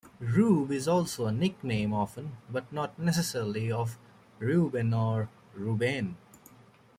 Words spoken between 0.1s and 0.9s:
Rube is